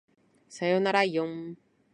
[0.49, 1.55] さよならいおん